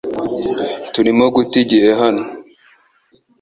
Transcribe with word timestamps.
Turimo 0.93 1.25
guta 1.35 1.55
igihe 1.63 1.89
hano. 2.01 2.23